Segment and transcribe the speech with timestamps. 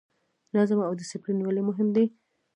[0.55, 2.05] نظم او ډیسپلین ولې مهم دي؟